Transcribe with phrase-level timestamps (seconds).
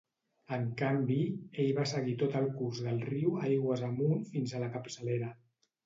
[0.55, 1.17] En canvi,
[1.65, 5.35] ell va seguir tot el curs del riu aigües amunt fins a la capçalera.